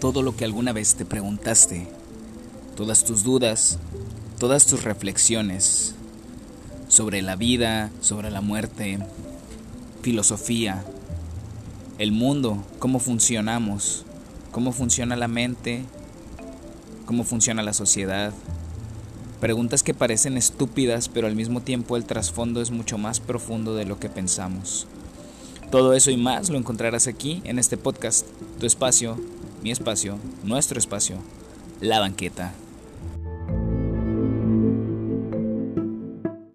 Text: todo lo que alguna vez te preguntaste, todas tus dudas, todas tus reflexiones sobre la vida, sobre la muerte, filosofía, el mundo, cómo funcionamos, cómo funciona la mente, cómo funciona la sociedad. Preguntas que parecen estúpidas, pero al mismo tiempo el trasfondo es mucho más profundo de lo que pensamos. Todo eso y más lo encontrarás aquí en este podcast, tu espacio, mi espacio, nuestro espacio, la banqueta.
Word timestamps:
todo 0.00 0.22
lo 0.22 0.36
que 0.36 0.44
alguna 0.44 0.72
vez 0.72 0.94
te 0.94 1.04
preguntaste, 1.04 1.88
todas 2.76 3.04
tus 3.04 3.22
dudas, 3.22 3.78
todas 4.38 4.66
tus 4.66 4.84
reflexiones 4.84 5.94
sobre 6.88 7.22
la 7.22 7.36
vida, 7.36 7.90
sobre 8.00 8.30
la 8.30 8.40
muerte, 8.40 8.98
filosofía, 10.02 10.84
el 11.98 12.12
mundo, 12.12 12.62
cómo 12.78 12.98
funcionamos, 12.98 14.04
cómo 14.52 14.72
funciona 14.72 15.16
la 15.16 15.28
mente, 15.28 15.82
cómo 17.06 17.24
funciona 17.24 17.62
la 17.62 17.72
sociedad. 17.72 18.34
Preguntas 19.40 19.82
que 19.82 19.94
parecen 19.94 20.36
estúpidas, 20.36 21.08
pero 21.08 21.26
al 21.26 21.36
mismo 21.36 21.62
tiempo 21.62 21.96
el 21.96 22.04
trasfondo 22.04 22.60
es 22.60 22.70
mucho 22.70 22.98
más 22.98 23.20
profundo 23.20 23.74
de 23.74 23.86
lo 23.86 23.98
que 23.98 24.08
pensamos. 24.08 24.86
Todo 25.70 25.94
eso 25.94 26.10
y 26.10 26.16
más 26.16 26.50
lo 26.50 26.58
encontrarás 26.58 27.06
aquí 27.06 27.40
en 27.44 27.58
este 27.58 27.76
podcast, 27.76 28.26
tu 28.60 28.66
espacio, 28.66 29.18
mi 29.66 29.72
espacio, 29.72 30.16
nuestro 30.44 30.78
espacio, 30.78 31.16
la 31.80 31.98
banqueta. 31.98 32.52